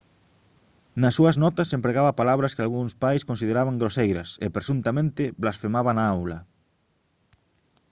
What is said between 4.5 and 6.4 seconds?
presuntamente blasfemaba na aula